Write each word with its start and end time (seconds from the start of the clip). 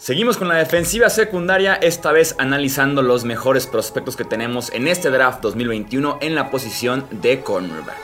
Seguimos 0.00 0.38
con 0.38 0.48
la 0.48 0.54
defensiva 0.54 1.10
secundaria, 1.10 1.74
esta 1.74 2.10
vez 2.10 2.34
analizando 2.38 3.02
los 3.02 3.26
mejores 3.26 3.66
prospectos 3.66 4.16
que 4.16 4.24
tenemos 4.24 4.72
en 4.72 4.88
este 4.88 5.10
draft 5.10 5.42
2021 5.42 6.20
en 6.22 6.34
la 6.34 6.50
posición 6.50 7.06
de 7.10 7.42
cornerback. 7.42 7.98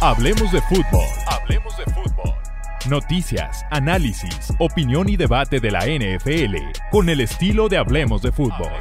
Hablemos 0.00 0.50
de 0.50 0.60
fútbol. 0.62 1.06
Hablemos 1.28 1.76
de 1.76 1.84
fútbol. 1.84 2.34
Noticias, 2.88 3.64
análisis, 3.70 4.52
opinión 4.58 5.08
y 5.08 5.16
debate 5.16 5.60
de 5.60 5.70
la 5.70 5.86
NFL 5.86 6.56
con 6.90 7.08
el 7.08 7.20
estilo 7.20 7.68
de 7.68 7.78
Hablemos 7.78 8.22
de 8.22 8.32
fútbol. 8.32 8.72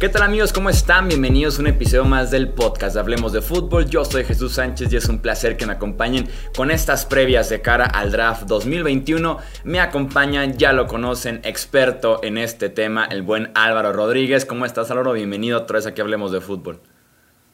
¿Qué 0.00 0.08
tal 0.08 0.22
amigos? 0.22 0.54
¿Cómo 0.54 0.70
están? 0.70 1.08
Bienvenidos 1.08 1.58
a 1.58 1.60
un 1.60 1.66
episodio 1.66 2.06
más 2.06 2.30
del 2.30 2.48
podcast 2.48 2.96
Hablemos 2.96 3.34
de 3.34 3.42
Fútbol. 3.42 3.84
Yo 3.84 4.02
soy 4.06 4.24
Jesús 4.24 4.54
Sánchez 4.54 4.90
y 4.90 4.96
es 4.96 5.06
un 5.10 5.18
placer 5.18 5.58
que 5.58 5.66
me 5.66 5.74
acompañen 5.74 6.26
con 6.56 6.70
estas 6.70 7.04
previas 7.04 7.50
de 7.50 7.60
cara 7.60 7.84
al 7.84 8.10
draft 8.10 8.44
2021. 8.44 9.36
Me 9.64 9.78
acompañan, 9.78 10.56
ya 10.56 10.72
lo 10.72 10.86
conocen, 10.86 11.42
experto 11.44 12.20
en 12.22 12.38
este 12.38 12.70
tema, 12.70 13.04
el 13.04 13.20
buen 13.20 13.50
Álvaro 13.54 13.92
Rodríguez. 13.92 14.46
¿Cómo 14.46 14.64
estás 14.64 14.90
Álvaro? 14.90 15.12
Bienvenido 15.12 15.58
otra 15.58 15.76
vez 15.76 15.86
a 15.86 15.90
Hablemos 15.90 16.32
de 16.32 16.40
Fútbol. 16.40 16.80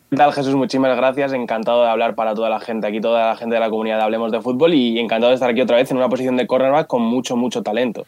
¿Qué 0.09 0.17
tal 0.17 0.33
Jesús? 0.33 0.55
Muchísimas 0.55 0.97
gracias. 0.97 1.33
Encantado 1.33 1.83
de 1.83 1.89
hablar 1.89 2.15
para 2.15 2.33
toda 2.37 2.49
la 2.49 2.61
gente 2.61 2.87
aquí, 2.87 3.01
toda 3.01 3.31
la 3.31 3.37
gente 3.37 3.57
de 3.57 3.61
la 3.61 3.71
comunidad 3.71 3.97
de 3.97 4.05
Hablemos 4.05 4.31
de 4.31 4.41
Fútbol 4.41 4.73
y 4.73 5.01
encantado 5.01 5.31
de 5.31 5.35
estar 5.35 5.51
aquí 5.51 5.63
otra 5.63 5.79
vez 5.79 5.91
en 5.91 5.97
una 5.97 6.09
posición 6.09 6.37
de 6.37 6.47
cornerback 6.47 6.87
con 6.87 7.03
mucho, 7.03 7.37
mucho 7.37 7.65
talento. 7.65 8.07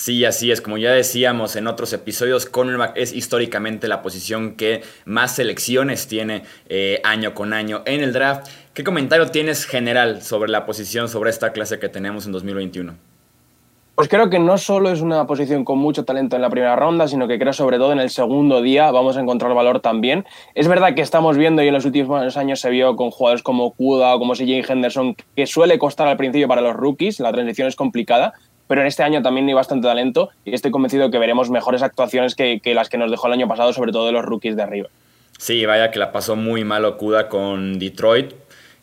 Sí, 0.00 0.24
así 0.24 0.50
es. 0.50 0.62
Como 0.62 0.78
ya 0.78 0.92
decíamos 0.92 1.56
en 1.56 1.66
otros 1.66 1.92
episodios, 1.92 2.46
cornerback 2.46 2.96
es 2.96 3.12
históricamente 3.12 3.86
la 3.86 4.00
posición 4.00 4.56
que 4.56 4.80
más 5.04 5.34
selecciones 5.36 6.08
tiene 6.08 6.44
eh, 6.70 7.02
año 7.04 7.34
con 7.34 7.52
año 7.52 7.82
en 7.84 8.00
el 8.00 8.14
draft. 8.14 8.48
¿Qué 8.72 8.82
comentario 8.82 9.30
tienes 9.30 9.66
general 9.66 10.22
sobre 10.22 10.50
la 10.50 10.64
posición, 10.64 11.10
sobre 11.10 11.28
esta 11.28 11.52
clase 11.52 11.78
que 11.78 11.90
tenemos 11.90 12.24
en 12.24 12.32
2021? 12.32 12.94
Pues 13.94 14.08
creo 14.08 14.30
que 14.30 14.38
no 14.38 14.56
solo 14.56 14.88
es 14.88 15.02
una 15.02 15.26
posición 15.26 15.66
con 15.66 15.76
mucho 15.76 16.06
talento 16.06 16.34
en 16.34 16.40
la 16.40 16.48
primera 16.48 16.74
ronda, 16.76 17.06
sino 17.06 17.28
que 17.28 17.38
creo 17.38 17.52
sobre 17.52 17.76
todo 17.76 17.92
en 17.92 18.00
el 18.00 18.08
segundo 18.08 18.62
día 18.62 18.90
vamos 18.90 19.18
a 19.18 19.20
encontrar 19.20 19.52
valor 19.52 19.80
también. 19.80 20.24
Es 20.54 20.66
verdad 20.66 20.94
que 20.94 21.02
estamos 21.02 21.36
viendo 21.36 21.62
y 21.62 21.68
en 21.68 21.74
los 21.74 21.84
últimos 21.84 22.38
años 22.38 22.60
se 22.60 22.70
vio 22.70 22.96
con 22.96 23.10
jugadores 23.10 23.42
como 23.42 23.72
Kuda 23.72 24.14
o 24.14 24.18
como 24.18 24.32
CJ 24.32 24.64
Henderson 24.66 25.14
que 25.36 25.46
suele 25.46 25.78
costar 25.78 26.08
al 26.08 26.16
principio 26.16 26.48
para 26.48 26.62
los 26.62 26.74
rookies, 26.74 27.20
la 27.20 27.30
transición 27.30 27.68
es 27.68 27.76
complicada, 27.76 28.32
pero 28.70 28.82
en 28.82 28.86
este 28.86 29.02
año 29.02 29.20
también 29.20 29.48
hay 29.48 29.54
bastante 29.54 29.88
talento 29.88 30.30
y 30.44 30.54
estoy 30.54 30.70
convencido 30.70 31.10
que 31.10 31.18
veremos 31.18 31.50
mejores 31.50 31.82
actuaciones 31.82 32.36
que, 32.36 32.60
las 32.72 32.88
que 32.88 32.98
nos 32.98 33.10
dejó 33.10 33.26
el 33.26 33.32
año 33.32 33.48
pasado, 33.48 33.72
sobre 33.72 33.90
todo 33.90 34.06
de 34.06 34.12
los 34.12 34.24
rookies 34.24 34.54
de 34.54 34.62
arriba. 34.62 34.88
Sí, 35.38 35.66
vaya 35.66 35.90
que 35.90 35.98
la 35.98 36.12
pasó 36.12 36.36
muy 36.36 36.62
mal 36.62 36.84
Okuda 36.84 37.28
con 37.28 37.80
Detroit. 37.80 38.32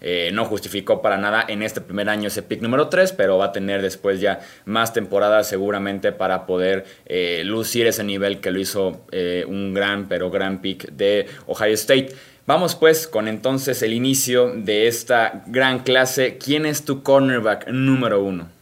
Eh, 0.02 0.32
no 0.34 0.44
justificó 0.44 1.02
para 1.02 1.16
nada 1.18 1.46
en 1.48 1.64
este 1.64 1.80
primer 1.80 2.10
año 2.10 2.28
ese 2.28 2.44
pick 2.44 2.62
número 2.62 2.90
3, 2.90 3.14
pero 3.14 3.38
va 3.38 3.46
a 3.46 3.52
tener 3.54 3.82
después 3.82 4.20
ya 4.20 4.42
más 4.66 4.92
temporadas 4.92 5.48
seguramente 5.48 6.12
para 6.12 6.46
poder 6.46 6.86
eh, 7.06 7.44
lucir 7.46 7.88
ese 7.88 8.04
nivel 8.04 8.42
que 8.42 8.52
lo 8.52 8.60
hizo 8.60 9.06
eh, 9.14 9.46
un 9.48 9.74
gran, 9.74 10.10
pero 10.10 10.30
gran 10.30 10.60
pick 10.60 10.92
de 10.92 11.28
Ohio 11.46 11.76
State. 11.76 12.10
Vamos 12.46 12.76
pues 12.76 13.08
con 13.08 13.30
entonces 13.30 13.82
el 13.82 13.94
inicio 13.94 14.52
de 14.54 14.88
esta 14.88 15.44
gran 15.48 15.80
clase. 15.80 16.38
¿Quién 16.38 16.66
es 16.66 16.84
tu 16.84 17.04
cornerback 17.04 17.70
número 17.70 18.22
uno? 18.22 18.57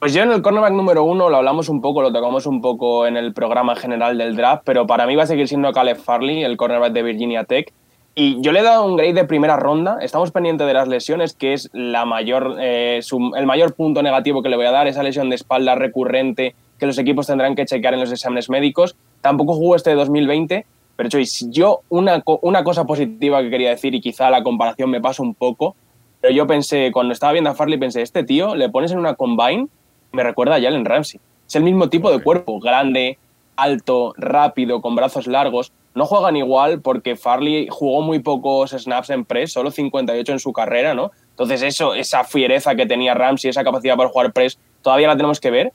Pues 0.00 0.14
yo 0.14 0.22
en 0.22 0.32
el 0.32 0.40
cornerback 0.40 0.72
número 0.72 1.04
uno 1.04 1.28
lo 1.28 1.36
hablamos 1.36 1.68
un 1.68 1.82
poco, 1.82 2.00
lo 2.00 2.10
tocamos 2.10 2.46
un 2.46 2.62
poco 2.62 3.06
en 3.06 3.18
el 3.18 3.34
programa 3.34 3.76
general 3.76 4.16
del 4.16 4.34
draft, 4.34 4.62
pero 4.64 4.86
para 4.86 5.06
mí 5.06 5.14
va 5.14 5.24
a 5.24 5.26
seguir 5.26 5.46
siendo 5.46 5.70
Caleb 5.74 5.98
Farley, 5.98 6.42
el 6.42 6.56
cornerback 6.56 6.94
de 6.94 7.02
Virginia 7.02 7.44
Tech. 7.44 7.70
Y 8.14 8.40
yo 8.40 8.52
le 8.52 8.60
he 8.60 8.62
dado 8.62 8.86
un 8.86 8.96
grade 8.96 9.12
de 9.12 9.24
primera 9.26 9.58
ronda. 9.58 9.98
Estamos 10.00 10.30
pendientes 10.30 10.66
de 10.66 10.72
las 10.72 10.88
lesiones, 10.88 11.34
que 11.34 11.52
es 11.52 11.68
la 11.74 12.06
mayor, 12.06 12.56
eh, 12.60 13.00
el 13.36 13.44
mayor 13.44 13.74
punto 13.74 14.02
negativo 14.02 14.42
que 14.42 14.48
le 14.48 14.56
voy 14.56 14.64
a 14.64 14.70
dar, 14.70 14.88
esa 14.88 15.02
lesión 15.02 15.28
de 15.28 15.36
espalda 15.36 15.74
recurrente 15.74 16.54
que 16.78 16.86
los 16.86 16.96
equipos 16.96 17.26
tendrán 17.26 17.54
que 17.54 17.66
chequear 17.66 17.92
en 17.92 18.00
los 18.00 18.10
exámenes 18.10 18.48
médicos. 18.48 18.96
Tampoco 19.20 19.52
jugó 19.52 19.76
este 19.76 19.90
de 19.90 19.96
2020, 19.96 20.64
pero 20.96 21.10
yo 21.50 21.80
una, 21.90 22.22
una 22.40 22.64
cosa 22.64 22.86
positiva 22.86 23.42
que 23.42 23.50
quería 23.50 23.68
decir, 23.68 23.94
y 23.94 24.00
quizá 24.00 24.30
la 24.30 24.42
comparación 24.42 24.88
me 24.88 25.02
pasa 25.02 25.22
un 25.22 25.34
poco, 25.34 25.76
pero 26.22 26.32
yo 26.32 26.46
pensé, 26.46 26.90
cuando 26.90 27.12
estaba 27.12 27.32
viendo 27.32 27.50
a 27.50 27.54
Farley, 27.54 27.78
pensé, 27.78 28.00
este 28.00 28.24
tío 28.24 28.54
le 28.54 28.70
pones 28.70 28.92
en 28.92 28.98
una 28.98 29.12
combine 29.12 29.68
me 30.12 30.22
recuerda 30.22 30.56
a 30.56 30.60
Jalen 30.60 30.84
Ramsey. 30.84 31.20
Es 31.46 31.56
el 31.56 31.62
mismo 31.62 31.88
tipo 31.88 32.10
de 32.10 32.22
cuerpo, 32.22 32.60
grande, 32.60 33.18
alto, 33.56 34.14
rápido, 34.16 34.80
con 34.80 34.94
brazos 34.94 35.26
largos. 35.26 35.72
No 35.94 36.06
juegan 36.06 36.36
igual 36.36 36.80
porque 36.80 37.16
Farley 37.16 37.66
jugó 37.70 38.02
muy 38.02 38.20
pocos 38.20 38.70
snaps 38.70 39.10
en 39.10 39.24
press, 39.24 39.52
solo 39.52 39.70
58 39.70 40.32
en 40.32 40.38
su 40.38 40.52
carrera, 40.52 40.94
¿no? 40.94 41.10
Entonces 41.30 41.62
eso, 41.62 41.94
esa 41.94 42.24
fiereza 42.24 42.74
que 42.74 42.86
tenía 42.86 43.14
Ramsey, 43.14 43.50
esa 43.50 43.64
capacidad 43.64 43.96
para 43.96 44.08
jugar 44.08 44.32
press, 44.32 44.58
todavía 44.82 45.08
la 45.08 45.16
tenemos 45.16 45.40
que 45.40 45.50
ver. 45.50 45.72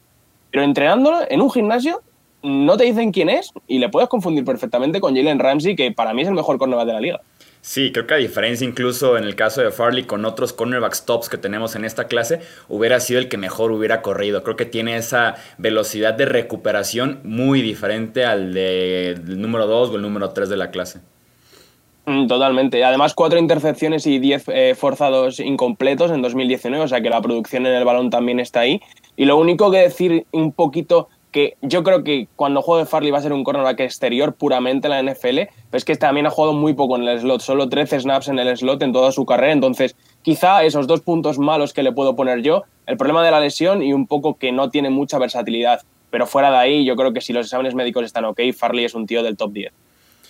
Pero 0.51 0.63
entrenándolo 0.63 1.19
en 1.29 1.41
un 1.41 1.51
gimnasio, 1.51 2.01
no 2.43 2.77
te 2.77 2.85
dicen 2.85 3.11
quién 3.11 3.29
es 3.29 3.51
y 3.67 3.79
le 3.79 3.89
puedes 3.89 4.07
confundir 4.07 4.45
perfectamente 4.45 5.01
con 5.01 5.15
Jalen 5.15 5.39
Ramsey, 5.39 5.75
que 5.75 5.91
para 5.91 6.13
mí 6.13 6.21
es 6.21 6.27
el 6.27 6.33
mejor 6.33 6.57
cornerback 6.57 6.87
de 6.87 6.93
la 6.93 7.01
liga. 7.01 7.21
Sí, 7.65 7.91
creo 7.91 8.05
que 8.05 8.13
a 8.13 8.17
diferencia 8.17 8.63
incluso 8.63 9.17
en 9.17 9.23
el 9.23 9.35
caso 9.35 9.59
de 9.59 9.71
Farley 9.71 10.03
con 10.03 10.23
otros 10.23 10.53
cornerbacks 10.53 11.03
tops 11.03 11.29
que 11.29 11.39
tenemos 11.39 11.75
en 11.75 11.83
esta 11.83 12.03
clase, 12.03 12.41
hubiera 12.69 12.99
sido 12.99 13.19
el 13.19 13.27
que 13.27 13.37
mejor 13.37 13.71
hubiera 13.71 14.03
corrido. 14.03 14.43
Creo 14.43 14.55
que 14.55 14.65
tiene 14.65 14.97
esa 14.97 15.33
velocidad 15.57 16.13
de 16.13 16.25
recuperación 16.25 17.21
muy 17.23 17.63
diferente 17.63 18.23
al 18.23 18.53
del 18.53 19.41
número 19.41 19.65
2 19.65 19.89
o 19.89 19.95
el 19.95 20.03
número 20.03 20.29
3 20.29 20.47
de 20.47 20.57
la 20.57 20.69
clase. 20.69 20.99
Mm, 22.05 22.27
totalmente. 22.27 22.83
Además, 22.83 23.15
cuatro 23.15 23.39
intercepciones 23.39 24.05
y 24.05 24.19
diez 24.19 24.43
eh, 24.49 24.75
forzados 24.77 25.39
incompletos 25.39 26.11
en 26.11 26.21
2019, 26.21 26.85
o 26.85 26.87
sea 26.87 27.01
que 27.01 27.09
la 27.09 27.19
producción 27.19 27.65
en 27.65 27.73
el 27.73 27.83
balón 27.83 28.11
también 28.11 28.39
está 28.39 28.59
ahí. 28.59 28.79
Y 29.17 29.25
lo 29.25 29.37
único 29.37 29.71
que 29.71 29.79
decir 29.79 30.27
un 30.31 30.51
poquito 30.51 31.09
que 31.35 31.57
yo 31.61 31.83
creo 31.83 32.05
que 32.05 32.29
cuando 32.37 32.61
juegue 32.61 32.85
Farley 32.85 33.11
va 33.11 33.17
a 33.17 33.21
ser 33.21 33.33
un 33.33 33.43
cornerback 33.43 33.81
exterior 33.81 34.35
puramente 34.35 34.87
en 34.87 34.91
la 34.91 35.11
NFL, 35.11 35.51
pero 35.69 35.77
es 35.77 35.83
que 35.83 35.97
también 35.97 36.25
ha 36.25 36.29
jugado 36.29 36.53
muy 36.53 36.73
poco 36.75 36.95
en 36.95 37.03
el 37.03 37.19
slot, 37.19 37.41
solo 37.41 37.67
13 37.67 37.99
snaps 37.99 38.29
en 38.29 38.39
el 38.39 38.55
slot 38.55 38.81
en 38.83 38.93
toda 38.93 39.11
su 39.11 39.25
carrera, 39.25 39.51
entonces 39.51 39.97
quizá 40.21 40.63
esos 40.63 40.87
dos 40.87 41.01
puntos 41.01 41.37
malos 41.37 41.73
que 41.73 41.83
le 41.83 41.91
puedo 41.91 42.15
poner 42.15 42.41
yo, 42.41 42.63
el 42.85 42.95
problema 42.95 43.21
de 43.21 43.31
la 43.31 43.41
lesión 43.41 43.83
y 43.83 43.91
un 43.91 44.07
poco 44.07 44.37
que 44.37 44.53
no 44.53 44.69
tiene 44.69 44.89
mucha 44.89 45.19
versatilidad, 45.19 45.81
pero 46.09 46.25
fuera 46.25 46.51
de 46.51 46.57
ahí 46.57 46.85
yo 46.85 46.95
creo 46.95 47.11
que 47.11 47.19
si 47.19 47.33
los 47.33 47.47
exámenes 47.47 47.75
médicos 47.75 48.05
están 48.05 48.23
ok, 48.23 48.39
Farley 48.57 48.85
es 48.85 48.95
un 48.95 49.05
tío 49.05 49.21
del 49.21 49.35
top 49.35 49.51
10. 49.51 49.73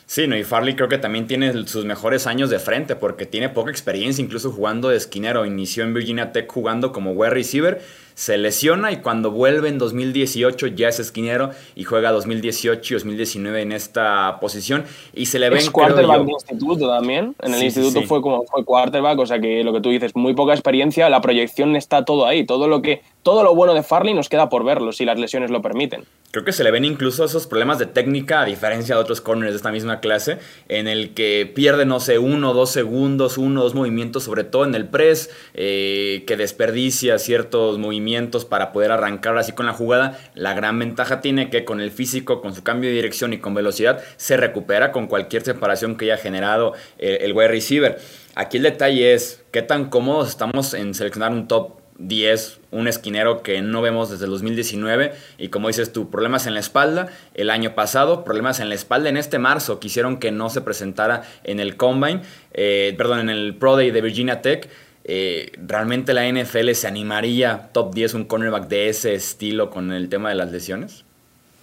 Sí, 0.07 0.27
no, 0.27 0.35
y 0.35 0.43
Farley 0.43 0.75
creo 0.75 0.87
que 0.87 0.99
también 0.99 1.25
tiene 1.25 1.51
sus 1.67 1.83
mejores 1.85 2.27
años 2.27 2.51
de 2.51 2.59
frente 2.59 2.95
porque 2.95 3.25
tiene 3.25 3.49
poca 3.49 3.71
experiencia, 3.71 4.23
incluso 4.23 4.51
jugando 4.51 4.89
de 4.89 4.97
esquinero. 4.97 5.45
Inició 5.45 5.83
en 5.83 5.95
Virginia 5.95 6.31
Tech 6.31 6.51
jugando 6.51 6.91
como 6.91 7.11
wide 7.11 7.31
receiver, 7.31 7.81
se 8.15 8.37
lesiona 8.37 8.91
y 8.93 8.97
cuando 8.97 9.29
vuelve 9.29 9.67
en 9.67 9.77
2018 9.77 10.67
ya 10.67 10.87
es 10.87 10.99
esquinero 10.99 11.51
y 11.75 11.83
juega 11.83 12.11
2018 12.11 12.93
y 12.93 12.97
2019 12.97 13.61
en 13.61 13.71
esta 13.73 14.39
posición 14.39 14.85
y 15.13 15.27
se 15.27 15.37
le 15.37 15.49
ve 15.49 15.59
en 15.59 15.71
quarterback 15.71 16.23
de 16.23 16.31
instituto 16.31 16.89
también. 16.89 17.35
En 17.41 17.53
el 17.53 17.61
instituto 17.61 18.01
fue 18.03 18.21
como 18.21 18.45
fue 18.45 18.63
quarterback, 18.63 19.19
o 19.19 19.25
sea 19.25 19.39
que 19.39 19.63
lo 19.63 19.73
que 19.73 19.81
tú 19.81 19.89
dices, 19.89 20.15
muy 20.15 20.33
poca 20.33 20.53
experiencia, 20.53 21.09
la 21.09 21.21
proyección 21.21 21.75
está 21.75 22.05
todo 22.05 22.25
ahí, 22.25 22.45
todo 22.45 22.69
lo 22.69 22.81
que 22.81 23.01
todo 23.25 23.43
lo 23.43 23.55
bueno 23.55 23.73
de 23.73 23.81
Farley 23.81 24.13
nos 24.13 24.29
queda 24.29 24.49
por 24.49 24.63
verlo 24.63 24.91
si 24.91 25.03
las 25.03 25.17
lesiones 25.17 25.49
lo 25.49 25.59
permiten. 25.59 26.03
Creo 26.29 26.45
que 26.45 26.51
se 26.51 26.63
le 26.63 26.69
ven 26.69 26.85
incluso 26.85 27.25
esos 27.25 27.47
problemas 27.47 27.79
de 27.79 27.87
técnica, 27.87 28.41
a 28.41 28.45
diferencia 28.45 28.93
de 28.93 29.01
otros 29.01 29.19
corners 29.19 29.51
de 29.51 29.57
esta 29.57 29.71
misma 29.71 29.99
clase, 29.99 30.37
en 30.69 30.87
el 30.87 31.15
que 31.15 31.51
pierde, 31.51 31.87
no 31.87 31.99
sé, 31.99 32.19
uno, 32.19 32.53
dos 32.53 32.69
segundos, 32.69 33.39
uno, 33.39 33.63
dos 33.63 33.73
movimientos, 33.73 34.25
sobre 34.25 34.43
todo 34.43 34.63
en 34.65 34.75
el 34.75 34.87
press, 34.87 35.31
eh, 35.55 36.23
que 36.27 36.37
desperdicia 36.37 37.17
ciertos 37.17 37.79
movimientos 37.79 38.45
para 38.45 38.71
poder 38.71 38.91
arrancar 38.91 39.35
así 39.39 39.53
con 39.53 39.65
la 39.65 39.73
jugada. 39.73 40.19
La 40.35 40.53
gran 40.53 40.77
ventaja 40.77 41.19
tiene 41.19 41.49
que 41.49 41.65
con 41.65 41.81
el 41.81 41.89
físico, 41.89 42.41
con 42.41 42.53
su 42.53 42.61
cambio 42.61 42.91
de 42.91 42.95
dirección 42.95 43.33
y 43.33 43.39
con 43.39 43.55
velocidad, 43.55 44.03
se 44.17 44.37
recupera 44.37 44.91
con 44.91 45.07
cualquier 45.07 45.41
separación 45.41 45.97
que 45.97 46.05
haya 46.05 46.21
generado 46.21 46.73
el, 46.99 47.23
el 47.23 47.33
wide 47.33 47.47
receiver. 47.47 47.97
Aquí 48.35 48.57
el 48.57 48.63
detalle 48.63 49.15
es 49.15 49.43
qué 49.49 49.63
tan 49.63 49.89
cómodos 49.89 50.29
estamos 50.29 50.75
en 50.75 50.93
seleccionar 50.93 51.31
un 51.31 51.47
top 51.47 51.84
10, 51.97 52.59
un 52.71 52.87
esquinero 52.87 53.41
que 53.41 53.61
no 53.61 53.81
vemos 53.81 54.09
desde 54.09 54.25
el 54.25 54.31
2019 54.31 55.13
y 55.37 55.47
como 55.49 55.67
dices 55.67 55.93
tú, 55.93 56.09
problemas 56.09 56.47
en 56.47 56.53
la 56.53 56.59
espalda 56.59 57.07
el 57.33 57.49
año 57.49 57.75
pasado, 57.75 58.23
problemas 58.23 58.59
en 58.59 58.69
la 58.69 58.75
espalda 58.75 59.09
en 59.09 59.17
este 59.17 59.39
marzo, 59.39 59.79
quisieron 59.79 60.17
que 60.17 60.31
no 60.31 60.49
se 60.49 60.61
presentara 60.61 61.23
en 61.43 61.59
el 61.59 61.77
Combine, 61.77 62.21
eh, 62.53 62.93
perdón, 62.97 63.21
en 63.21 63.29
el 63.29 63.55
Pro 63.55 63.75
Day 63.75 63.91
de 63.91 64.01
Virginia 64.01 64.41
Tech. 64.41 64.69
Eh, 65.07 65.51
¿Realmente 65.57 66.13
la 66.13 66.27
NFL 66.27 66.71
se 66.71 66.87
animaría 66.87 67.69
top 67.71 67.93
10 67.93 68.15
un 68.15 68.25
cornerback 68.25 68.67
de 68.67 68.89
ese 68.89 69.13
estilo 69.13 69.69
con 69.69 69.91
el 69.91 70.09
tema 70.09 70.29
de 70.29 70.35
las 70.35 70.51
lesiones? 70.51 71.05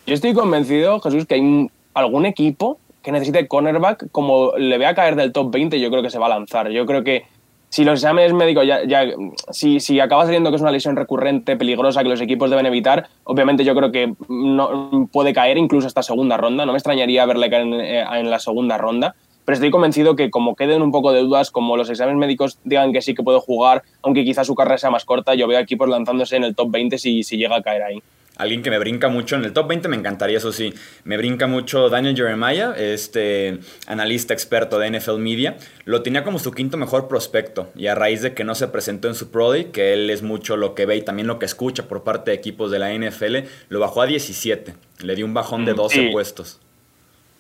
Yo 0.06 0.14
estoy 0.14 0.32
convencido, 0.32 1.00
Jesús, 1.00 1.26
que 1.26 1.35
hay 1.35 1.70
algún 1.94 2.26
equipo 2.26 2.78
que 3.02 3.12
necesite 3.12 3.49
cornerback, 3.49 4.11
como 4.12 4.52
le 4.56 4.78
vea 4.78 4.94
caer 4.94 5.17
del 5.17 5.32
top 5.32 5.52
20, 5.52 5.81
yo 5.81 5.90
creo 5.90 6.02
que 6.02 6.11
se 6.11 6.19
va 6.19 6.26
a 6.26 6.31
lanzar. 6.31 6.70
Yo 6.70 6.87
creo 6.87 7.02
que 7.02 7.25
si 7.73 7.85
los 7.85 8.01
exámenes 8.01 8.35
médicos 8.35 8.67
ya, 8.67 8.85
ya 8.85 9.07
si, 9.51 9.81
si, 9.81 9.99
acaba 9.99 10.27
saliendo 10.27 10.51
que 10.51 10.57
es 10.57 10.63
una 10.63 10.71
lesión 10.71 10.95
recurrente, 10.95 11.57
peligrosa, 11.57 12.03
que 12.03 12.11
los 12.11 12.21
equipos 12.21 12.51
deben 12.51 12.67
evitar, 12.67 13.09
obviamente 13.25 13.65
yo 13.65 13.75
creo 13.75 13.91
que 13.91 14.13
no, 14.29 15.09
puede 15.11 15.33
caer 15.33 15.57
incluso 15.57 15.87
hasta 15.87 16.03
segunda 16.03 16.37
ronda. 16.37 16.67
No 16.67 16.73
me 16.73 16.79
extrañaría 16.79 17.25
verle 17.25 17.49
caer 17.49 17.63
en, 17.63 17.73
eh, 17.73 18.05
en, 18.13 18.29
la 18.29 18.41
segunda 18.41 18.77
ronda. 18.77 19.15
Pero 19.47 19.55
estoy 19.55 19.71
convencido 19.71 20.17
que 20.17 20.31
como 20.31 20.55
queden 20.55 20.83
un 20.83 20.93
poco 20.93 21.13
de 21.13 21.21
dudas, 21.21 21.51
como 21.51 21.79
los 21.79 21.89
exámenes 21.89 22.19
médicos 22.21 22.59
digan 22.63 22.93
que 22.93 23.01
sí 23.01 23.15
que 23.15 23.23
puede 23.23 23.41
jugar, 23.41 23.85
aunque 24.03 24.23
quizás 24.23 24.47
su 24.47 24.55
carrera 24.55 24.77
sea 24.77 24.91
más 24.91 25.07
corta, 25.07 25.35
yo 25.35 25.49
veo 25.49 25.59
equipos 25.59 25.89
lanzándose 25.89 26.37
en 26.37 26.45
el 26.45 26.55
top 26.55 26.73
20 26.73 26.99
si, 26.99 27.23
si 27.23 27.39
llega 27.39 27.57
a 27.57 27.63
caer 27.63 27.85
ahí. 27.85 28.03
Alguien 28.43 28.62
que 28.62 28.71
me 28.71 28.79
brinca 28.79 29.09
mucho 29.09 29.37
en 29.37 29.44
el 29.44 29.53
top 29.53 29.69
20 29.69 29.89
me 29.89 29.97
encantaría, 29.97 30.39
eso 30.39 30.53
sí. 30.53 30.75
Me 31.05 31.17
brinca 31.17 31.47
mucho 31.47 31.89
Daniel 31.89 32.17
Jeremiah, 32.17 32.75
este 32.77 33.61
analista 33.87 34.35
experto 34.35 34.79
de 34.81 34.91
NFL 34.91 35.19
Media. 35.19 35.56
Lo 35.85 36.03
tenía 36.03 36.25
como 36.25 36.41
su 36.41 36.50
quinto 36.50 36.77
mejor 36.77 37.06
prospecto. 37.06 37.71
Y 37.77 37.87
a 37.87 37.94
raíz 37.94 38.21
de 38.21 38.35
que 38.35 38.43
no 38.43 38.56
se 38.56 38.67
presentó 38.69 39.06
en 39.06 39.15
su 39.15 39.31
Pro 39.31 39.50
Day, 39.50 39.67
que 39.67 39.93
él 39.93 40.11
es 40.11 40.23
mucho 40.23 40.56
lo 40.56 40.75
que 40.75 40.87
ve 40.87 40.97
y 40.97 41.03
también 41.03 41.29
lo 41.29 41.39
que 41.39 41.47
escucha 41.47 41.87
por 41.87 42.03
parte 42.03 42.33
de 42.33 42.37
equipos 42.37 42.71
de 42.71 42.81
la 42.81 42.93
NFL, 42.93 43.49
lo 43.69 43.79
bajó 43.79 44.03
a 44.03 44.06
17. 44.06 44.75
Le 45.00 45.15
dio 45.15 45.25
un 45.25 45.35
bajón 45.35 45.65
de 45.65 45.75
12 45.75 46.09
mm, 46.09 46.12
puestos. 46.12 46.59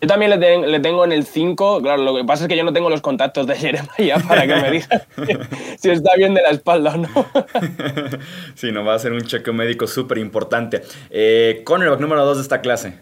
Yo 0.02 0.08
también 0.08 0.32
le, 0.38 0.80
tengo 0.80 1.04
en 1.04 1.12
el 1.12 1.24
5. 1.24 1.80
Claro, 1.80 2.02
lo 2.02 2.16
que 2.16 2.24
pasa 2.24 2.44
es 2.44 2.48
que 2.48 2.56
yo 2.56 2.64
no 2.64 2.72
tengo 2.72 2.90
los 2.90 3.00
contactos 3.00 3.46
de 3.46 3.54
Jeremiah 3.54 4.18
para 4.28 4.48
que 4.48 4.56
me 4.56 4.70
diga 4.72 5.06
si 5.78 5.90
está 5.90 6.16
bien 6.16 6.34
de 6.34 6.42
la 6.42 6.50
espalda 6.50 6.94
o 6.94 6.96
no. 6.96 7.08
sí, 8.56 8.72
no 8.72 8.84
va 8.84 8.94
a 8.94 8.98
ser 8.98 9.12
un 9.12 9.20
chequeo 9.20 9.54
médico 9.54 9.86
súper 9.86 10.18
importante. 10.18 10.82
Eh, 11.08 11.62
cornerback 11.64 12.00
número 12.00 12.26
2 12.26 12.38
de 12.38 12.42
esta 12.42 12.60
clase. 12.60 12.98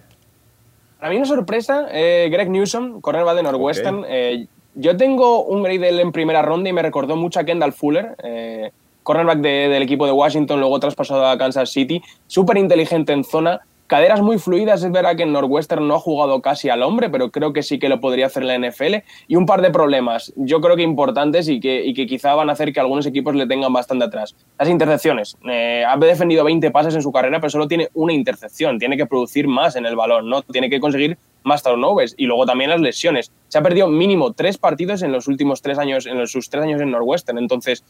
Para 0.98 1.10
mí 1.10 1.16
una 1.16 1.24
sorpresa, 1.24 1.88
eh, 1.90 2.28
Greg 2.30 2.50
Newsom, 2.50 3.00
cornerback 3.00 3.36
de 3.36 3.42
Northwestern. 3.44 4.04
Eh, 4.06 4.46
yo 4.74 4.94
tengo 4.98 5.44
un 5.44 5.62
grade 5.62 5.78
de 5.78 5.88
él 5.88 6.00
en 6.00 6.12
primera 6.12 6.42
ronda 6.42 6.68
y 6.68 6.74
me 6.74 6.82
recordó 6.82 7.16
mucho 7.16 7.40
a 7.40 7.44
Kendall 7.44 7.72
Fuller, 7.72 8.14
eh, 8.22 8.72
cornerback 9.02 9.38
del 9.38 9.82
equipo 9.82 10.04
de 10.04 10.12
Washington, 10.12 10.60
luego 10.60 10.78
traspasado 10.78 11.26
a 11.26 11.38
Kansas 11.38 11.70
City. 11.70 12.02
Súper 12.26 12.58
inteligente 12.58 13.14
en 13.14 13.24
zona 13.24 13.62
Caderas 13.90 14.22
muy 14.22 14.38
fluidas, 14.38 14.84
es 14.84 14.92
verdad 14.92 15.16
que 15.16 15.24
en 15.24 15.32
Northwestern 15.32 15.88
no 15.88 15.96
ha 15.96 15.98
jugado 15.98 16.40
casi 16.40 16.68
al 16.68 16.84
hombre, 16.84 17.10
pero 17.10 17.32
creo 17.32 17.52
que 17.52 17.64
sí 17.64 17.80
que 17.80 17.88
lo 17.88 17.98
podría 17.98 18.26
hacer 18.26 18.44
en 18.44 18.62
la 18.62 18.68
NFL. 18.68 18.98
Y 19.26 19.34
un 19.34 19.46
par 19.46 19.62
de 19.62 19.72
problemas, 19.72 20.32
yo 20.36 20.60
creo 20.60 20.76
que 20.76 20.82
importantes 20.82 21.48
y 21.48 21.58
que, 21.58 21.84
y 21.84 21.92
que 21.92 22.06
quizá 22.06 22.36
van 22.36 22.50
a 22.50 22.52
hacer 22.52 22.72
que 22.72 22.78
algunos 22.78 23.04
equipos 23.06 23.34
le 23.34 23.48
tengan 23.48 23.72
bastante 23.72 24.04
atrás. 24.04 24.36
Las 24.60 24.68
intercepciones. 24.68 25.36
Eh, 25.44 25.82
ha 25.84 25.96
defendido 25.96 26.44
20 26.44 26.70
pases 26.70 26.94
en 26.94 27.02
su 27.02 27.10
carrera, 27.10 27.40
pero 27.40 27.50
solo 27.50 27.66
tiene 27.66 27.88
una 27.94 28.12
intercepción. 28.12 28.78
Tiene 28.78 28.96
que 28.96 29.06
producir 29.06 29.48
más 29.48 29.74
en 29.74 29.84
el 29.86 29.96
balón, 29.96 30.30
¿no? 30.30 30.42
Tiene 30.42 30.70
que 30.70 30.78
conseguir 30.78 31.18
más 31.42 31.64
turnovers. 31.64 32.14
Y 32.16 32.26
luego 32.26 32.46
también 32.46 32.70
las 32.70 32.80
lesiones. 32.80 33.32
Se 33.48 33.58
ha 33.58 33.62
perdido 33.62 33.88
mínimo 33.88 34.34
tres 34.34 34.56
partidos 34.56 35.02
en 35.02 35.10
los 35.10 35.26
últimos 35.26 35.62
tres 35.62 35.78
años, 35.78 36.06
en 36.06 36.24
sus 36.28 36.48
tres 36.48 36.62
años 36.62 36.80
en 36.80 36.92
Northwestern. 36.92 37.38
Entonces, 37.38 37.82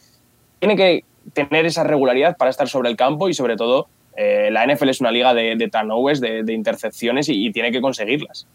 tiene 0.61 0.76
que 0.76 1.05
tener 1.35 1.67
esa 1.67 1.85
regularidad 1.85 2.38
para 2.38 2.50
estar 2.50 2.69
sobre 2.70 2.88
el 2.88 2.96
campo 2.96 3.29
y 3.29 3.35
sobre 3.35 3.56
todo 3.56 3.88
eh, 4.17 4.51
la 4.51 4.67
NFL 4.67 4.89
es 4.89 5.01
una 5.01 5.11
liga 5.11 5.35
de, 5.35 5.57
de 5.57 5.69
turnovers, 5.69 6.21
de, 6.21 6.53
intercepciones 6.53 7.29
y, 7.29 7.51
tiene 7.53 7.73
que 7.73 7.81
conseguirlas. 7.81 8.47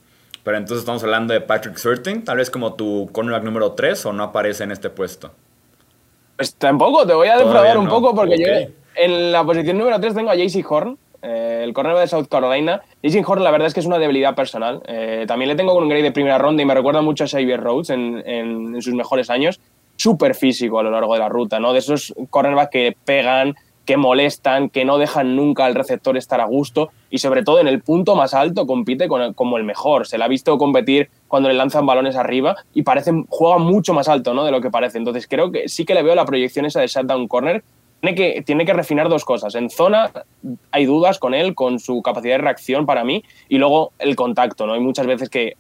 Pero 0.44 0.57
entonces 0.57 0.80
estamos 0.80 1.04
hablando 1.04 1.34
de 1.34 1.42
Patrick 1.42 1.78
Surtain, 1.78 2.24
tal 2.24 2.38
vez 2.38 2.50
como 2.50 2.74
tu 2.75 3.10
cornerback 3.12 3.44
número 3.44 3.72
3 3.72 4.06
o 4.06 4.13
no 4.13 4.24
aparece 4.24 4.63
en 4.63 4.72
este 4.72 4.90
puesto. 4.90 5.31
Pues 6.36 6.54
tampoco, 6.56 7.07
te 7.07 7.13
voy 7.13 7.30
a 7.30 7.38
defraudar 7.38 7.78
un 7.78 7.88
poco 7.88 8.13
porque 8.13 8.38
yo 8.38 8.48
en 8.96 9.31
la 9.31 9.44
posición 9.44 9.78
número 9.78 10.00
3 10.00 10.13
tengo 10.13 10.30
a 10.30 10.36
JC 10.36 10.63
Horn, 10.69 10.98
eh, 11.22 11.62
el 11.63 11.74
cornerback 11.74 12.04
de 12.04 12.08
South 12.08 12.28
Carolina. 12.30 12.84
JC 13.01 13.28
Horn 13.28 13.44
la 13.44 13.51
verdad 13.51 13.68
es 13.68 13.74
que 13.74 13.80
es 13.80 13.86
una 13.86 13.98
debilidad 13.98 14.36
personal. 14.36 14.81
Eh, 14.88 15.25
también 15.28 15.50
le 15.50 15.56
tengo 15.56 15.74
con 15.74 15.84
un 15.84 15.90
grade 15.90 16.04
de 16.04 16.12
primera 16.12 16.38
ronda 16.38 16.62
y 16.62 16.66
me 16.66 16.75
recuerda 16.75 17.01
mucho 17.01 17.24
a 17.24 17.28
Xavier 17.28 17.62
Rhodes 17.62 17.90
en, 17.90 18.22
en, 18.25 18.75
en 18.75 18.81
sus 18.81 18.94
mejores 18.94 19.30
años. 19.30 19.60
Súper 19.96 20.36
físico 20.36 20.80
a 20.80 20.84
lo 20.84 20.92
largo 20.92 21.13
de 21.13 21.19
la 21.22 21.30
ruta, 21.30 21.60
¿no? 21.60 21.74
De 21.74 21.80
esos 21.80 22.13
cornerbacks 22.30 22.69
que 22.69 22.96
pegan, 23.06 23.56
que 23.86 23.98
molestan, 23.98 24.70
que 24.70 24.84
no 24.84 24.98
dejan 24.98 25.36
nunca 25.36 25.66
al 25.66 25.76
receptor 25.76 26.18
estar 26.18 26.42
a 26.42 26.46
gusto 26.46 26.90
y 27.10 27.20
sobre 27.20 27.44
todo 27.44 27.60
en 27.60 27.68
el 27.68 27.82
punto 27.82 28.16
más 28.16 28.34
alto 28.34 28.66
compite 28.66 29.08
con 29.08 29.34
como 29.34 29.58
el 29.58 29.64
mejor. 29.64 30.08
Se 30.08 30.18
le 30.18 30.24
ha 30.24 30.28
visto 30.28 30.58
competir 30.58 31.10
cuando 31.28 31.50
le 31.50 31.56
lanzan 31.56 31.86
balones 31.86 32.16
arriba 32.16 32.56
y 32.74 32.82
parece, 32.82 33.12
juega 33.30 33.58
mucho 33.58 33.94
más 33.94 34.10
alto 34.10 34.34
¿no? 34.34 34.44
de 34.44 34.52
lo 34.52 34.62
que 34.62 34.72
parece. 34.72 34.98
Entonces 34.98 35.28
creo 35.28 35.52
que 35.52 35.70
sí 35.70 35.86
que 35.86 35.94
le 35.94 36.04
veo 36.04 36.16
la 36.16 36.26
proyección 36.26 36.66
esa 36.66 36.82
de 36.82 36.88
shutdown 36.88 37.28
corner. 37.28 37.64
Tiene 38.02 38.16
que, 38.16 38.42
tiene 38.42 38.66
que 38.66 38.74
refinar 38.74 39.08
dos 39.08 39.24
cosas. 39.24 39.56
En 39.56 39.70
zona 39.70 40.12
hay 40.72 40.86
dudas 40.86 41.18
con 41.18 41.34
él, 41.34 41.56
con 41.56 41.80
su 41.80 42.02
capacidad 42.02 42.36
de 42.36 42.42
reacción 42.44 42.86
para 42.86 43.04
mí 43.04 43.24
y 43.50 43.58
luego 43.58 43.94
el 44.00 44.16
contacto. 44.16 44.68
¿no? 44.68 44.74
Hay 44.74 44.82
muchas 44.82 45.08
veces 45.08 45.30
que 45.30 45.56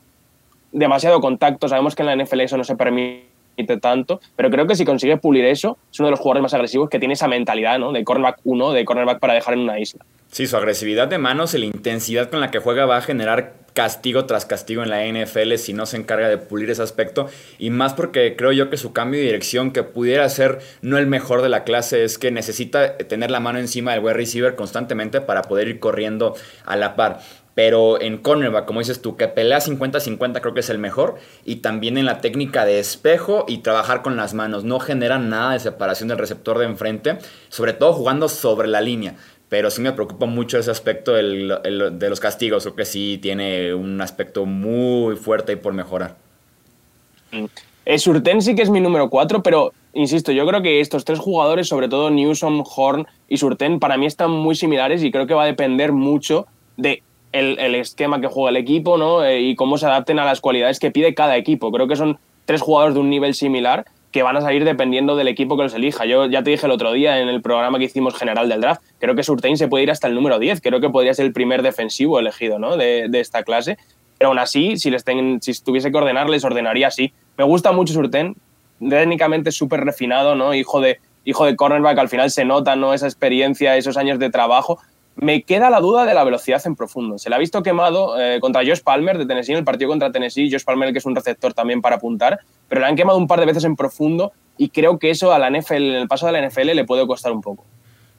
demasiado 0.71 1.21
contacto, 1.21 1.69
sabemos 1.69 1.95
que 1.95 2.03
en 2.03 2.07
la 2.07 2.23
NFL 2.23 2.41
eso 2.41 2.57
no 2.57 2.63
se 2.63 2.75
permite 2.75 3.34
tanto, 3.63 4.19
pero 4.35 4.49
creo 4.49 4.67
que 4.67 4.75
si 4.75 4.85
consigue 4.85 5.17
pulir 5.17 5.45
eso, 5.45 5.77
es 5.91 5.99
uno 5.99 6.07
de 6.07 6.11
los 6.11 6.19
jugadores 6.19 6.43
más 6.43 6.53
agresivos 6.53 6.89
que 6.89 6.99
tiene 6.99 7.13
esa 7.13 7.27
mentalidad, 7.27 7.79
¿no? 7.79 7.91
De 7.91 8.03
cornerback 8.03 8.39
1, 8.43 8.73
de 8.73 8.85
cornerback 8.85 9.19
para 9.19 9.33
dejar 9.33 9.53
en 9.53 9.61
una 9.61 9.79
isla. 9.79 10.05
Sí, 10.31 10.47
su 10.47 10.57
agresividad 10.57 11.07
de 11.07 11.17
manos 11.17 11.53
y 11.53 11.59
la 11.59 11.65
intensidad 11.65 12.29
con 12.29 12.41
la 12.41 12.51
que 12.51 12.59
juega 12.59 12.85
va 12.85 12.97
a 12.97 13.01
generar 13.01 13.65
castigo 13.75 14.25
tras 14.25 14.45
castigo 14.45 14.83
en 14.83 14.89
la 14.89 15.05
NFL 15.05 15.55
si 15.57 15.73
no 15.73 15.85
se 15.85 15.97
encarga 15.97 16.29
de 16.29 16.37
pulir 16.37 16.69
ese 16.71 16.81
aspecto. 16.81 17.27
Y 17.59 17.69
más 17.69 17.93
porque 17.93 18.35
creo 18.35 18.51
yo 18.51 18.69
que 18.69 18.77
su 18.77 18.93
cambio 18.93 19.19
de 19.19 19.27
dirección, 19.27 19.71
que 19.71 19.83
pudiera 19.83 20.27
ser 20.29 20.59
no 20.81 20.97
el 20.97 21.07
mejor 21.07 21.41
de 21.41 21.49
la 21.49 21.63
clase, 21.63 22.03
es 22.03 22.17
que 22.17 22.31
necesita 22.31 22.97
tener 22.97 23.31
la 23.31 23.39
mano 23.39 23.59
encima 23.59 23.91
del 23.91 24.01
wide 24.01 24.13
receiver 24.13 24.55
constantemente 24.55 25.21
para 25.21 25.43
poder 25.43 25.67
ir 25.67 25.79
corriendo 25.79 26.35
a 26.65 26.75
la 26.75 26.95
par. 26.95 27.19
Pero 27.55 28.01
en 28.01 28.17
cornerback, 28.17 28.65
como 28.65 28.79
dices 28.81 29.01
tú, 29.01 29.15
que 29.15 29.29
pelea 29.29 29.59
50-50 29.59 30.41
creo 30.41 30.53
que 30.53 30.59
es 30.59 30.69
el 30.69 30.77
mejor. 30.77 31.15
Y 31.45 31.57
también 31.57 31.97
en 31.97 32.05
la 32.05 32.19
técnica 32.19 32.65
de 32.65 32.79
espejo 32.79 33.45
y 33.47 33.59
trabajar 33.59 34.01
con 34.01 34.17
las 34.17 34.33
manos. 34.33 34.65
No 34.65 34.79
genera 34.79 35.17
nada 35.17 35.53
de 35.53 35.59
separación 35.59 36.09
del 36.09 36.17
receptor 36.17 36.59
de 36.59 36.65
enfrente. 36.65 37.17
Sobre 37.49 37.73
todo 37.73 37.93
jugando 37.93 38.27
sobre 38.27 38.67
la 38.67 38.81
línea. 38.81 39.15
Pero 39.47 39.71
sí 39.71 39.81
me 39.81 39.93
preocupa 39.93 40.25
mucho 40.25 40.59
ese 40.59 40.69
aspecto 40.69 41.13
de 41.13 42.09
los 42.09 42.19
castigos. 42.19 42.63
Creo 42.63 42.75
que 42.75 42.85
sí 42.85 43.19
tiene 43.21 43.73
un 43.73 44.01
aspecto 44.01 44.45
muy 44.45 45.15
fuerte 45.15 45.53
y 45.53 45.55
por 45.55 45.73
mejorar. 45.73 46.15
Mm. 47.31 47.45
Eh, 47.85 47.99
Surten 47.99 48.41
sí 48.41 48.55
que 48.55 48.63
es 48.63 48.69
mi 48.69 48.81
número 48.81 49.09
4, 49.09 49.43
pero 49.43 49.71
insisto, 49.93 50.31
yo 50.31 50.45
creo 50.47 50.63
que 50.63 50.81
estos 50.81 51.05
tres 51.05 51.19
jugadores, 51.19 51.67
sobre 51.67 51.87
todo 51.87 52.09
Newsom, 52.09 52.63
Horn 52.65 53.05
y 53.29 53.37
Surten, 53.37 53.79
para 53.79 53.95
mí 53.95 54.07
están 54.07 54.31
muy 54.31 54.55
similares 54.55 55.03
y 55.03 55.11
creo 55.11 55.27
que 55.27 55.35
va 55.35 55.43
a 55.43 55.47
depender 55.47 55.91
mucho 55.91 56.47
de 56.77 57.03
el, 57.35 57.75
esquema 57.75 58.21
que 58.21 58.27
juega 58.27 58.49
el 58.49 58.57
equipo 58.57 58.97
¿no? 58.97 59.23
Eh, 59.23 59.41
y 59.41 59.55
cómo 59.55 59.77
se 59.77 59.85
adapten 59.85 60.19
a 60.19 60.25
las 60.25 60.41
cualidades 60.41 60.79
que 60.79 60.91
pide 60.91 61.13
cada 61.13 61.37
equipo. 61.37 61.71
Creo 61.71 61.87
que 61.87 61.95
son 61.95 62.17
tres 62.45 62.61
jugadores 62.61 62.95
de 62.95 63.01
un 63.01 63.09
nivel 63.09 63.33
similar 63.33 63.85
que 64.11 64.23
van 64.23 64.37
a 64.37 64.41
salir 64.41 64.63
dependiendo 64.63 65.17
del 65.17 65.27
equipo 65.27 65.57
que 65.57 65.63
los 65.63 65.73
elija. 65.73 66.05
Yo 66.05 66.27
ya 66.27 66.41
te 66.41 66.51
dije 66.51 66.65
el 66.65 66.71
otro 66.71 66.93
día 66.93 67.19
en 67.19 67.27
el 67.27 67.41
programa 67.41 67.79
que 67.79 67.85
hicimos 67.85 68.15
general 68.15 68.47
del 68.47 68.61
draft, 68.61 68.81
creo 68.97 69.13
que 69.13 69.23
Surtain 69.23 69.57
se 69.57 69.67
puede 69.67 69.83
ir 69.83 69.91
hasta 69.91 70.07
el 70.07 70.15
número 70.15 70.39
10, 70.39 70.61
creo 70.61 70.79
que 70.79 70.89
podría 70.89 71.13
ser 71.13 71.25
el 71.25 71.33
primer 71.33 71.61
defensivo 71.61 72.17
elegido 72.17 72.57
¿no? 72.57 72.77
de, 72.77 73.09
esta 73.13 73.43
clase. 73.43 73.77
Pero 74.17 74.29
aún 74.29 74.39
así, 74.39 74.77
si, 74.77 74.89
les 74.89 75.03
tuviese 75.03 75.91
que 75.91 75.97
ordenar, 75.97 76.29
les 76.29 76.45
ordenaría 76.45 76.87
así. 76.87 77.11
Me 77.37 77.43
gusta 77.43 77.73
mucho 77.73 77.91
Surtain, 77.91 78.37
técnicamente 78.79 79.51
súper 79.51 79.81
refinado, 79.81 80.35
¿no? 80.35 80.53
hijo, 80.53 80.79
de, 80.79 80.99
hijo 81.25 81.43
de 81.43 81.57
cornerback, 81.57 81.97
al 81.97 82.07
final 82.07 82.31
se 82.31 82.45
nota 82.45 82.77
¿no? 82.77 82.93
esa 82.93 83.07
experiencia, 83.07 83.75
esos 83.75 83.97
años 83.97 84.17
de 84.17 84.29
trabajo, 84.29 84.79
me 85.15 85.43
queda 85.43 85.69
la 85.69 85.79
duda 85.79 86.05
de 86.05 86.13
la 86.13 86.23
velocidad 86.23 86.61
en 86.65 86.75
profundo. 86.75 87.17
Se 87.17 87.29
le 87.29 87.35
ha 87.35 87.39
visto 87.39 87.63
quemado 87.63 88.19
eh, 88.19 88.39
contra 88.39 88.61
Josh 88.65 88.81
Palmer 88.81 89.17
de 89.17 89.25
Tennessee, 89.25 89.53
en 89.53 89.59
el 89.59 89.63
partido 89.63 89.89
contra 89.89 90.11
Tennessee. 90.11 90.51
Josh 90.51 90.63
Palmer, 90.63 90.91
que 90.91 90.99
es 90.99 91.05
un 91.05 91.15
receptor 91.15 91.53
también 91.53 91.81
para 91.81 91.95
apuntar, 91.95 92.39
pero 92.67 92.81
le 92.81 92.87
han 92.87 92.95
quemado 92.95 93.17
un 93.17 93.27
par 93.27 93.39
de 93.39 93.45
veces 93.45 93.63
en 93.63 93.75
profundo 93.75 94.33
y 94.57 94.69
creo 94.69 94.99
que 94.99 95.09
eso 95.09 95.33
a 95.33 95.39
la 95.39 95.49
NFL, 95.49 95.73
en 95.73 95.95
el 95.95 96.07
paso 96.07 96.25
de 96.27 96.33
la 96.33 96.47
NFL, 96.47 96.71
le 96.73 96.85
puede 96.85 97.05
costar 97.07 97.31
un 97.31 97.41
poco. 97.41 97.65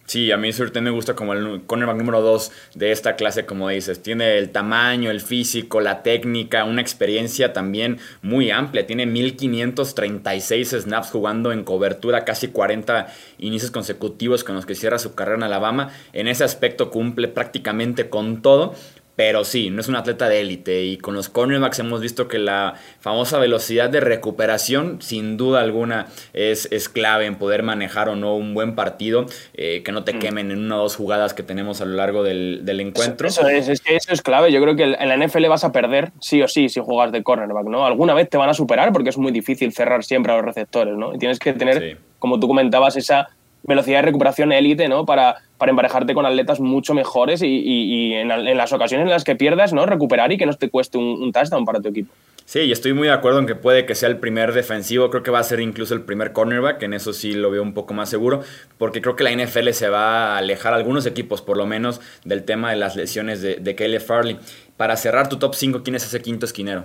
Sí, 0.06 0.30
a 0.30 0.36
mí 0.36 0.52
Surtain 0.52 0.84
me 0.84 0.90
gusta 0.90 1.16
como 1.16 1.32
el 1.32 1.62
cornerback 1.66 1.96
número 1.96 2.22
2 2.22 2.52
de 2.74 2.92
esta 2.92 3.16
clase, 3.16 3.44
como 3.44 3.68
dices. 3.68 4.02
Tiene 4.02 4.38
el 4.38 4.50
tamaño, 4.50 5.10
el 5.10 5.20
físico, 5.20 5.80
la 5.80 6.04
técnica, 6.04 6.64
una 6.64 6.80
experiencia 6.80 7.52
también 7.52 7.98
muy 8.22 8.52
amplia. 8.52 8.86
Tiene 8.86 9.04
1536 9.06 10.76
snaps 10.82 11.10
jugando 11.10 11.50
en 11.50 11.64
cobertura, 11.64 12.24
casi 12.24 12.48
40 12.48 13.12
inicios 13.38 13.72
consecutivos 13.72 14.44
con 14.44 14.54
los 14.54 14.64
que 14.64 14.76
cierra 14.76 15.00
su 15.00 15.16
carrera 15.16 15.38
en 15.38 15.42
Alabama. 15.42 15.90
En 16.12 16.28
ese 16.28 16.44
aspecto 16.44 16.92
cumple 16.92 17.26
prácticamente 17.26 18.08
con 18.08 18.42
todo. 18.42 18.74
Pero 19.16 19.44
sí, 19.44 19.70
no 19.70 19.80
es 19.80 19.88
un 19.88 19.96
atleta 19.96 20.28
de 20.28 20.40
élite. 20.40 20.84
Y 20.84 20.98
con 20.98 21.14
los 21.14 21.28
cornerbacks 21.28 21.78
hemos 21.78 22.00
visto 22.00 22.28
que 22.28 22.38
la 22.38 22.74
famosa 23.00 23.38
velocidad 23.38 23.88
de 23.88 24.00
recuperación, 24.00 25.00
sin 25.00 25.36
duda 25.36 25.62
alguna, 25.62 26.06
es, 26.34 26.68
es 26.70 26.88
clave 26.88 27.26
en 27.26 27.36
poder 27.36 27.62
manejar 27.62 28.10
o 28.10 28.16
no 28.16 28.36
un 28.36 28.52
buen 28.54 28.74
partido. 28.74 29.26
Eh, 29.54 29.82
que 29.82 29.92
no 29.92 30.04
te 30.04 30.14
mm. 30.14 30.18
quemen 30.18 30.50
en 30.50 30.58
una 30.58 30.76
o 30.76 30.82
dos 30.82 30.96
jugadas 30.96 31.32
que 31.32 31.42
tenemos 31.42 31.80
a 31.80 31.86
lo 31.86 31.94
largo 31.94 32.22
del, 32.22 32.62
encuentro. 32.80 33.28
Eso, 33.28 33.48
es, 33.48 33.68
es 33.68 33.80
que 33.80 33.96
eso 33.96 34.12
es 34.12 34.20
clave. 34.20 34.52
Yo 34.52 34.60
creo 34.60 34.76
que 34.76 34.84
en 34.84 35.08
la 35.08 35.16
NFL 35.16 35.46
vas 35.48 35.64
a 35.64 35.72
perder 35.72 36.12
sí 36.20 36.42
o 36.42 36.48
sí 36.48 36.68
si 36.68 36.80
juegas 36.80 37.10
de 37.10 37.22
cornerback, 37.22 37.66
¿no? 37.66 37.86
Alguna 37.86 38.14
vez 38.14 38.28
te 38.28 38.36
van 38.36 38.50
a 38.50 38.54
superar 38.54 38.92
porque 38.92 39.08
es 39.08 39.18
muy 39.18 39.32
difícil 39.32 39.72
cerrar 39.72 40.04
siempre 40.04 40.32
a 40.32 40.36
los 40.36 40.44
receptores, 40.44 40.94
¿no? 40.94 41.14
Y 41.14 41.18
tienes 41.18 41.38
que 41.38 41.52
tener, 41.54 41.98
como 42.18 42.38
tú 42.38 42.48
comentabas, 42.48 42.96
esa 42.96 43.28
velocidad 43.66 43.98
de 43.98 44.02
recuperación 44.02 44.52
élite, 44.52 44.88
¿no? 44.88 45.04
Para, 45.04 45.36
para 45.58 45.70
emparejarte 45.70 46.14
con 46.14 46.26
atletas 46.26 46.60
mucho 46.60 46.94
mejores 46.94 47.42
y, 47.42 48.14
en, 48.14 48.28
las 48.56 48.72
ocasiones 48.72 49.04
en 49.04 49.10
las 49.10 49.24
que 49.24 49.36
pierdas, 49.36 49.72
¿no? 49.72 49.86
Recuperar 49.86 50.32
y 50.32 50.38
que 50.38 50.46
no 50.46 50.54
te 50.54 50.70
cueste 50.70 50.98
un, 50.98 51.32
touchdown 51.32 51.64
para 51.64 51.80
tu 51.80 51.88
equipo. 51.88 52.12
Sí, 52.44 52.60
y 52.60 52.70
estoy 52.70 52.92
muy 52.92 53.08
de 53.08 53.12
acuerdo 53.12 53.40
en 53.40 53.46
que 53.46 53.56
puede 53.56 53.86
que 53.86 53.96
sea 53.96 54.08
el 54.08 54.18
primer 54.18 54.52
defensivo, 54.52 55.10
creo 55.10 55.24
que 55.24 55.32
va 55.32 55.40
a 55.40 55.42
ser 55.42 55.58
incluso 55.58 55.94
el 55.94 56.02
primer 56.02 56.32
cornerback, 56.32 56.80
en 56.84 56.94
eso 56.94 57.12
sí 57.12 57.32
lo 57.32 57.50
veo 57.50 57.60
un 57.60 57.74
poco 57.74 57.92
más 57.92 58.08
seguro, 58.08 58.42
porque 58.78 59.02
creo 59.02 59.16
que 59.16 59.24
la 59.24 59.32
NFL 59.32 59.70
se 59.70 59.88
va 59.88 60.34
a 60.34 60.38
alejar 60.38 60.72
algunos 60.72 61.06
equipos, 61.06 61.42
por 61.42 61.56
lo 61.56 61.66
menos, 61.66 62.00
del 62.24 62.44
tema 62.44 62.70
de 62.70 62.76
las 62.76 62.94
lesiones 62.94 63.42
de, 63.42 63.56
de 63.56 64.00
Farley. 64.00 64.38
Para 64.76 64.96
cerrar 64.96 65.28
tu 65.28 65.38
top 65.38 65.56
5, 65.56 65.82
¿quién 65.82 65.96
es 65.96 66.04
ese 66.04 66.22
quinto 66.22 66.46
esquinero? 66.46 66.84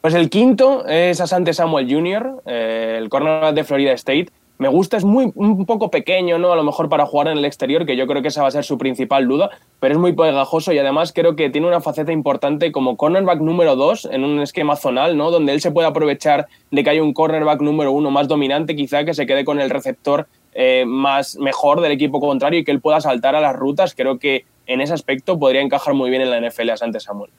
Pues 0.00 0.14
el 0.14 0.30
quinto 0.30 0.86
es 0.86 1.20
Asante 1.20 1.52
Samuel 1.52 1.92
Jr., 1.92 2.42
eh, 2.46 2.96
el 2.98 3.08
cornerback 3.08 3.54
de 3.54 3.64
Florida 3.64 3.92
State 3.92 4.28
me 4.58 4.68
gusta, 4.68 4.96
es 4.96 5.04
muy 5.04 5.32
un 5.34 5.66
poco 5.66 5.90
pequeño, 5.90 6.38
¿no? 6.38 6.52
A 6.52 6.56
lo 6.56 6.64
mejor 6.64 6.88
para 6.88 7.04
jugar 7.06 7.28
en 7.28 7.38
el 7.38 7.44
exterior, 7.44 7.84
que 7.84 7.96
yo 7.96 8.06
creo 8.06 8.22
que 8.22 8.28
esa 8.28 8.42
va 8.42 8.48
a 8.48 8.50
ser 8.50 8.64
su 8.64 8.78
principal 8.78 9.28
duda, 9.28 9.50
pero 9.80 9.94
es 9.94 10.00
muy 10.00 10.14
pegajoso 10.14 10.72
y 10.72 10.78
además 10.78 11.12
creo 11.12 11.36
que 11.36 11.50
tiene 11.50 11.66
una 11.66 11.80
faceta 11.80 12.12
importante 12.12 12.72
como 12.72 12.96
cornerback 12.96 13.40
número 13.40 13.76
2 13.76 14.08
en 14.12 14.24
un 14.24 14.40
esquema 14.40 14.76
zonal, 14.76 15.16
¿no? 15.16 15.30
Donde 15.30 15.52
él 15.52 15.60
se 15.60 15.70
puede 15.70 15.88
aprovechar 15.88 16.46
de 16.70 16.82
que 16.82 16.90
hay 16.90 17.00
un 17.00 17.12
cornerback 17.12 17.60
número 17.60 17.92
1 17.92 18.10
más 18.10 18.28
dominante, 18.28 18.74
quizá 18.74 19.04
que 19.04 19.12
se 19.12 19.26
quede 19.26 19.44
con 19.44 19.60
el 19.60 19.68
receptor 19.68 20.26
eh, 20.54 20.84
más 20.86 21.36
mejor 21.36 21.82
del 21.82 21.92
equipo 21.92 22.18
contrario 22.18 22.60
y 22.60 22.64
que 22.64 22.70
él 22.70 22.80
pueda 22.80 23.00
saltar 23.00 23.34
a 23.34 23.40
las 23.40 23.54
rutas. 23.54 23.94
Creo 23.94 24.18
que 24.18 24.46
en 24.66 24.80
ese 24.80 24.94
aspecto 24.94 25.38
podría 25.38 25.60
encajar 25.60 25.92
muy 25.92 26.08
bien 26.08 26.22
en 26.22 26.30
la 26.30 26.40
NFL 26.40 26.70
a 26.70 26.76
Samuel. 26.76 27.30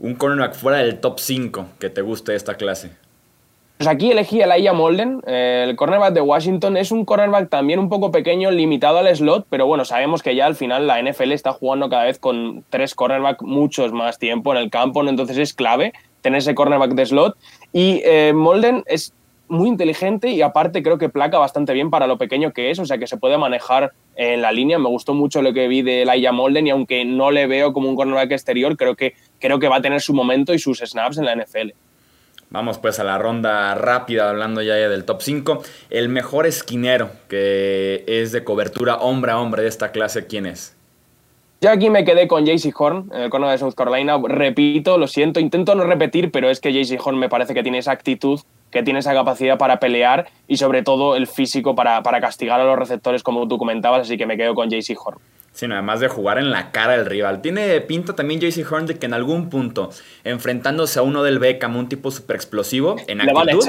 Un 0.00 0.14
cornerback 0.14 0.54
fuera 0.54 0.78
del 0.78 1.00
top 1.00 1.18
5 1.18 1.66
que 1.78 1.88
te 1.88 2.02
guste 2.02 2.34
esta 2.34 2.54
clase. 2.54 2.90
Pues 3.78 3.86
aquí 3.86 4.10
elegí 4.10 4.42
a 4.42 4.48
Laia 4.48 4.72
Molden, 4.72 5.22
eh, 5.24 5.64
el 5.68 5.76
cornerback 5.76 6.12
de 6.12 6.20
Washington. 6.20 6.76
Es 6.76 6.90
un 6.90 7.04
cornerback 7.04 7.48
también 7.48 7.78
un 7.78 7.88
poco 7.88 8.10
pequeño, 8.10 8.50
limitado 8.50 8.98
al 8.98 9.14
slot, 9.14 9.46
pero 9.48 9.68
bueno, 9.68 9.84
sabemos 9.84 10.20
que 10.20 10.34
ya 10.34 10.46
al 10.46 10.56
final 10.56 10.88
la 10.88 11.00
NFL 11.00 11.30
está 11.30 11.52
jugando 11.52 11.88
cada 11.88 12.02
vez 12.02 12.18
con 12.18 12.64
tres 12.70 12.96
cornerbacks 12.96 13.44
muchos 13.44 13.92
más 13.92 14.18
tiempo 14.18 14.52
en 14.52 14.58
el 14.58 14.70
campo, 14.70 15.08
entonces 15.08 15.38
es 15.38 15.54
clave 15.54 15.92
tener 16.22 16.38
ese 16.38 16.56
cornerback 16.56 16.94
de 16.94 17.06
slot. 17.06 17.36
Y 17.72 18.02
eh, 18.04 18.32
Molden 18.34 18.82
es 18.86 19.14
muy 19.46 19.68
inteligente 19.68 20.30
y 20.32 20.42
aparte 20.42 20.82
creo 20.82 20.98
que 20.98 21.08
placa 21.08 21.38
bastante 21.38 21.72
bien 21.72 21.88
para 21.88 22.08
lo 22.08 22.18
pequeño 22.18 22.52
que 22.52 22.72
es, 22.72 22.80
o 22.80 22.84
sea 22.84 22.98
que 22.98 23.06
se 23.06 23.16
puede 23.16 23.38
manejar 23.38 23.92
en 24.16 24.42
la 24.42 24.50
línea. 24.50 24.80
Me 24.80 24.88
gustó 24.88 25.14
mucho 25.14 25.40
lo 25.40 25.52
que 25.52 25.68
vi 25.68 25.82
de 25.82 26.04
Laia 26.04 26.32
Molden 26.32 26.66
y 26.66 26.70
aunque 26.70 27.04
no 27.04 27.30
le 27.30 27.46
veo 27.46 27.72
como 27.72 27.88
un 27.88 27.94
cornerback 27.94 28.32
exterior, 28.32 28.76
creo 28.76 28.96
que, 28.96 29.14
creo 29.38 29.60
que 29.60 29.68
va 29.68 29.76
a 29.76 29.82
tener 29.82 30.00
su 30.00 30.14
momento 30.14 30.52
y 30.52 30.58
sus 30.58 30.80
snaps 30.80 31.18
en 31.18 31.26
la 31.26 31.36
NFL. 31.36 31.70
Vamos 32.50 32.78
pues 32.78 32.98
a 32.98 33.04
la 33.04 33.18
ronda 33.18 33.74
rápida, 33.74 34.30
hablando 34.30 34.62
ya 34.62 34.74
del 34.74 35.04
top 35.04 35.20
5. 35.20 35.62
El 35.90 36.08
mejor 36.08 36.46
esquinero 36.46 37.10
que 37.28 38.04
es 38.06 38.32
de 38.32 38.42
cobertura 38.42 38.96
hombre 38.96 39.32
a 39.32 39.38
hombre 39.38 39.62
de 39.62 39.68
esta 39.68 39.92
clase, 39.92 40.26
¿quién 40.26 40.46
es? 40.46 40.74
Ya 41.60 41.72
aquí 41.72 41.90
me 41.90 42.04
quedé 42.04 42.26
con 42.26 42.46
JC 42.46 42.72
Horn, 42.74 43.10
el 43.12 43.28
corner 43.30 43.50
de 43.50 43.58
South 43.58 43.74
Carolina. 43.74 44.16
Repito, 44.22 44.96
lo 44.96 45.08
siento, 45.08 45.40
intento 45.40 45.74
no 45.74 45.84
repetir, 45.84 46.30
pero 46.30 46.48
es 46.48 46.60
que 46.60 46.72
JC 46.72 46.98
Horn 47.04 47.18
me 47.18 47.28
parece 47.28 47.52
que 47.52 47.62
tiene 47.62 47.78
esa 47.78 47.92
actitud, 47.92 48.40
que 48.70 48.82
tiene 48.82 49.00
esa 49.00 49.12
capacidad 49.12 49.58
para 49.58 49.78
pelear 49.80 50.28
y 50.46 50.56
sobre 50.56 50.82
todo 50.82 51.16
el 51.16 51.26
físico 51.26 51.74
para, 51.74 52.02
para 52.02 52.20
castigar 52.20 52.60
a 52.60 52.64
los 52.64 52.78
receptores, 52.78 53.22
como 53.22 53.46
tú 53.46 53.58
comentabas, 53.58 54.02
así 54.02 54.16
que 54.16 54.24
me 54.24 54.36
quedo 54.36 54.54
con 54.54 54.70
JC 54.70 54.96
Horn. 54.96 55.18
Sí, 55.58 55.66
además 55.68 55.98
de 55.98 56.06
jugar 56.06 56.38
en 56.38 56.52
la 56.52 56.70
cara 56.70 56.92
del 56.92 57.04
rival. 57.04 57.42
Tiene 57.42 57.80
pinta 57.80 58.14
también 58.14 58.38
JC 58.38 58.64
Horn 58.70 58.86
de 58.86 58.94
que 58.94 59.06
en 59.06 59.12
algún 59.12 59.50
punto, 59.50 59.90
enfrentándose 60.22 61.00
a 61.00 61.02
uno 61.02 61.24
del 61.24 61.40
Beckham, 61.40 61.74
un 61.74 61.88
tipo 61.88 62.12
súper 62.12 62.36
explosivo, 62.36 62.94
en 63.08 63.22
actitud, 63.22 63.66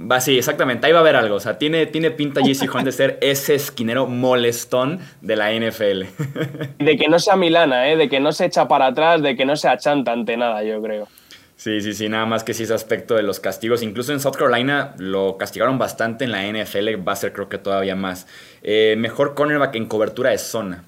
va 0.00 0.20
sí, 0.20 0.38
exactamente, 0.38 0.86
ahí 0.86 0.92
va 0.92 1.00
a 1.00 1.02
haber 1.02 1.16
algo. 1.16 1.34
O 1.34 1.40
sea, 1.40 1.58
tiene, 1.58 1.86
tiene 1.86 2.12
pinta 2.12 2.42
JC 2.42 2.72
Horn 2.72 2.84
de 2.84 2.92
ser 2.92 3.18
ese 3.22 3.56
esquinero 3.56 4.06
molestón 4.06 5.00
de 5.20 5.34
la 5.34 5.52
NFL. 5.52 6.04
De 6.78 6.96
que 6.96 7.08
no 7.08 7.18
sea 7.18 7.34
Milana, 7.34 7.90
¿eh? 7.90 7.96
de 7.96 8.08
que 8.08 8.20
no 8.20 8.30
se 8.30 8.44
echa 8.44 8.68
para 8.68 8.86
atrás, 8.86 9.20
de 9.20 9.34
que 9.34 9.44
no 9.44 9.56
se 9.56 9.66
achanta 9.66 10.12
ante 10.12 10.36
nada, 10.36 10.62
yo 10.62 10.80
creo. 10.80 11.08
Sí, 11.56 11.80
sí, 11.80 11.92
sí, 11.92 12.08
nada 12.08 12.24
más 12.24 12.44
que 12.44 12.54
sí 12.54 12.62
ese 12.62 12.74
aspecto 12.74 13.16
de 13.16 13.24
los 13.24 13.40
castigos. 13.40 13.82
Incluso 13.82 14.12
en 14.12 14.20
South 14.20 14.36
Carolina 14.36 14.94
lo 14.98 15.38
castigaron 15.38 15.76
bastante 15.76 16.24
en 16.24 16.30
la 16.30 16.44
NFL, 16.44 17.04
va 17.06 17.14
a 17.14 17.16
ser 17.16 17.32
creo 17.32 17.48
que 17.48 17.58
todavía 17.58 17.96
más. 17.96 18.28
Eh, 18.62 18.94
mejor 18.96 19.34
cornerback 19.34 19.74
en 19.74 19.86
cobertura 19.86 20.30
de 20.30 20.38
zona. 20.38 20.84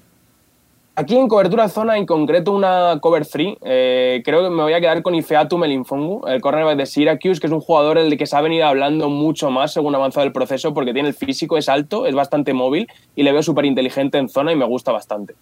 Aquí 0.97 1.17
en 1.17 1.27
cobertura 1.27 1.67
zona, 1.67 1.97
en 1.97 2.05
concreto 2.05 2.53
una 2.53 2.99
cover 3.01 3.27
3, 3.27 3.57
eh, 3.63 4.21
creo 4.23 4.43
que 4.43 4.49
me 4.49 4.63
voy 4.63 4.71
a 4.71 4.79
quedar 4.79 5.01
con 5.01 5.13
Ifeatu 5.13 5.57
Melinfongu, 5.57 6.25
el 6.25 6.39
cornerback 6.39 6.77
de 6.77 6.85
Syracuse, 6.85 7.41
que 7.41 7.47
es 7.47 7.53
un 7.53 7.59
jugador 7.59 7.97
el 7.97 8.17
que 8.17 8.25
se 8.25 8.33
ha 8.37 8.39
venido 8.39 8.65
hablando 8.65 9.09
mucho 9.09 9.51
más 9.51 9.73
según 9.73 9.93
ha 9.93 9.97
avanzado 9.97 10.25
el 10.25 10.31
proceso, 10.31 10.73
porque 10.73 10.93
tiene 10.93 11.09
el 11.09 11.13
físico, 11.13 11.57
es 11.57 11.67
alto, 11.67 12.05
es 12.05 12.15
bastante 12.15 12.53
móvil 12.53 12.87
y 13.13 13.23
le 13.23 13.33
veo 13.33 13.43
súper 13.43 13.65
inteligente 13.65 14.17
en 14.19 14.29
zona 14.29 14.53
y 14.53 14.55
me 14.55 14.63
gusta 14.63 14.93
bastante. 14.93 15.35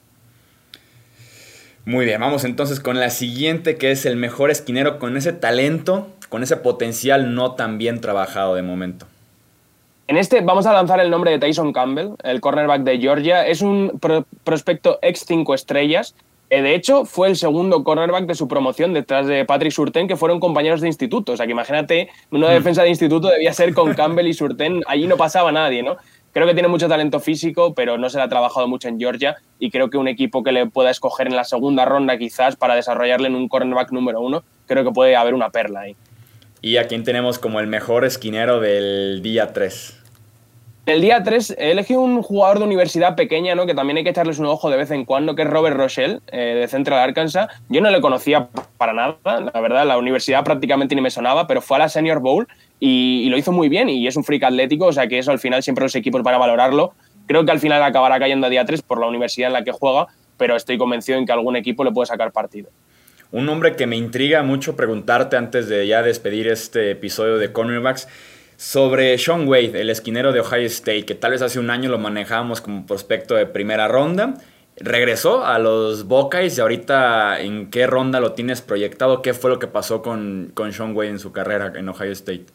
Muy 1.85 2.05
bien, 2.05 2.19
vamos 2.19 2.45
entonces 2.45 2.79
con 2.79 2.99
la 2.99 3.11
siguiente, 3.11 3.77
que 3.77 3.91
es 3.91 4.07
el 4.07 4.15
mejor 4.15 4.49
esquinero 4.49 4.97
con 4.97 5.17
ese 5.17 5.33
talento, 5.33 6.07
con 6.29 6.41
ese 6.41 6.57
potencial 6.57 7.35
no 7.35 7.51
tan 7.51 7.77
bien 7.77 8.01
trabajado 8.01 8.55
de 8.55 8.63
momento. 8.63 9.05
En 10.07 10.17
este 10.17 10.41
vamos 10.41 10.65
a 10.65 10.73
lanzar 10.73 10.99
el 10.99 11.09
nombre 11.09 11.31
de 11.31 11.39
Tyson 11.39 11.71
Campbell, 11.71 12.09
el 12.23 12.41
cornerback 12.41 12.81
de 12.83 12.99
Georgia. 12.99 13.47
Es 13.47 13.61
un 13.61 13.99
prospecto 14.43 14.99
ex 15.01 15.23
5 15.25 15.53
estrellas. 15.53 16.13
De 16.49 16.75
hecho, 16.75 17.05
fue 17.05 17.29
el 17.29 17.37
segundo 17.37 17.83
cornerback 17.83 18.25
de 18.25 18.35
su 18.35 18.47
promoción 18.47 18.93
detrás 18.93 19.25
de 19.27 19.45
Patrick 19.45 19.71
Surten, 19.71 20.07
que 20.07 20.17
fueron 20.17 20.41
compañeros 20.41 20.81
de 20.81 20.87
instituto. 20.87 21.31
O 21.31 21.37
sea, 21.37 21.45
que 21.45 21.53
imagínate, 21.53 22.09
una 22.31 22.49
mm. 22.49 22.51
defensa 22.51 22.83
de 22.83 22.89
instituto 22.89 23.29
debía 23.29 23.53
ser 23.53 23.73
con 23.73 23.93
Campbell 23.93 24.27
y 24.27 24.33
Surten. 24.33 24.83
Allí 24.87 25.07
no 25.07 25.15
pasaba 25.15 25.51
nadie, 25.51 25.81
¿no? 25.81 25.95
Creo 26.33 26.45
que 26.45 26.53
tiene 26.53 26.67
mucho 26.67 26.89
talento 26.89 27.19
físico, 27.19 27.73
pero 27.73 27.97
no 27.97 28.09
se 28.09 28.17
le 28.17 28.23
ha 28.23 28.27
trabajado 28.27 28.67
mucho 28.67 28.89
en 28.89 28.99
Georgia 28.99 29.37
y 29.57 29.71
creo 29.71 29.89
que 29.89 29.97
un 29.97 30.07
equipo 30.07 30.43
que 30.43 30.51
le 30.51 30.65
pueda 30.65 30.89
escoger 30.89 31.27
en 31.27 31.35
la 31.35 31.43
segunda 31.45 31.85
ronda 31.85 32.17
quizás 32.17 32.55
para 32.55 32.75
desarrollarle 32.75 33.27
en 33.27 33.35
un 33.35 33.47
cornerback 33.47 33.91
número 33.91 34.19
uno, 34.19 34.43
creo 34.65 34.83
que 34.83 34.91
puede 34.91 35.15
haber 35.15 35.33
una 35.33 35.49
perla 35.49 35.81
ahí. 35.81 35.95
¿Y 36.65 36.77
a 36.77 36.87
quién 36.87 37.03
tenemos 37.03 37.39
como 37.39 37.59
el 37.59 37.67
mejor 37.67 38.05
esquinero 38.05 38.61
del 38.61 39.21
día 39.21 39.51
3? 39.51 39.99
El 40.85 41.01
día 41.01 41.21
3 41.21 41.57
he 41.59 41.71
elegido 41.71 41.99
un 41.99 42.21
jugador 42.21 42.59
de 42.59 42.63
universidad 42.63 43.17
pequeña, 43.17 43.53
¿no? 43.53 43.65
que 43.65 43.73
también 43.73 43.97
hay 43.97 44.05
que 44.05 44.11
echarles 44.11 44.39
un 44.39 44.45
ojo 44.45 44.69
de 44.69 44.77
vez 44.77 44.89
en 44.91 45.03
cuando, 45.03 45.35
que 45.35 45.41
es 45.41 45.49
Robert 45.49 45.75
Rochelle, 45.75 46.21
eh, 46.31 46.55
de 46.55 46.67
Central 46.69 46.99
Arkansas. 46.99 47.49
Yo 47.67 47.81
no 47.81 47.91
le 47.91 47.99
conocía 47.99 48.47
para 48.77 48.93
nada, 48.93 49.17
la 49.25 49.59
verdad, 49.59 49.85
la 49.85 49.97
universidad 49.97 50.45
prácticamente 50.45 50.95
ni 50.95 51.01
me 51.01 51.11
sonaba, 51.11 51.47
pero 51.47 51.61
fue 51.61 51.75
a 51.75 51.79
la 51.79 51.89
Senior 51.89 52.21
Bowl 52.21 52.47
y, 52.79 53.27
lo 53.29 53.37
hizo 53.37 53.51
muy 53.51 53.67
bien 53.67 53.89
y 53.89 54.07
es 54.07 54.15
un 54.15 54.23
freak 54.23 54.43
atlético, 54.43 54.85
o 54.85 54.93
sea 54.93 55.07
que 55.07 55.19
eso 55.19 55.31
al 55.31 55.39
final 55.39 55.63
siempre 55.63 55.83
los 55.83 55.95
equipos 55.95 56.23
van 56.23 56.35
a 56.35 56.37
valorarlo. 56.37 56.93
Creo 57.27 57.43
que 57.43 57.51
al 57.51 57.59
final 57.59 57.83
acabará 57.83 58.19
cayendo 58.19 58.47
a 58.47 58.49
día 58.49 58.63
3 58.63 58.83
por 58.83 59.01
la 59.01 59.07
universidad 59.07 59.47
en 59.47 59.53
la 59.53 59.65
que 59.65 59.73
juega, 59.73 60.07
pero 60.37 60.55
estoy 60.55 60.77
convencido 60.77 61.17
en 61.17 61.25
que 61.25 61.33
algún 61.33 61.57
equipo 61.57 61.83
le 61.83 61.91
puede 61.91 62.05
sacar 62.05 62.31
partido. 62.31 62.69
Un 63.33 63.47
nombre 63.47 63.75
que 63.75 63.87
me 63.87 63.95
intriga 63.95 64.43
mucho 64.43 64.75
preguntarte 64.75 65.37
antes 65.37 65.67
de 65.67 65.87
ya 65.87 66.03
despedir 66.03 66.47
este 66.47 66.91
episodio 66.91 67.39
de 67.39 67.51
Cornerbacks 67.51 68.07
sobre 68.57 69.17
Sean 69.17 69.47
Wade, 69.47 69.81
el 69.81 69.89
esquinero 69.89 70.33
de 70.33 70.41
Ohio 70.41 70.67
State, 70.67 71.05
que 71.05 71.15
tal 71.15 71.31
vez 71.31 71.41
hace 71.41 71.57
un 71.57 71.71
año 71.71 71.89
lo 71.89 71.97
manejábamos 71.97 72.61
como 72.61 72.85
prospecto 72.85 73.33
de 73.33 73.47
primera 73.47 73.87
ronda. 73.87 74.35
Regresó 74.75 75.43
a 75.47 75.57
los 75.57 76.03
Buckeyes 76.05 76.59
y 76.59 76.61
ahorita 76.61 77.41
en 77.41 77.71
qué 77.71 77.87
ronda 77.87 78.19
lo 78.19 78.33
tienes 78.33 78.61
proyectado, 78.61 79.23
qué 79.23 79.33
fue 79.33 79.49
lo 79.49 79.57
que 79.57 79.65
pasó 79.65 80.03
con, 80.03 80.51
con 80.53 80.71
Sean 80.71 80.95
Wade 80.95 81.09
en 81.09 81.19
su 81.19 81.31
carrera 81.31 81.73
en 81.75 81.89
Ohio 81.89 82.11
State. 82.11 82.45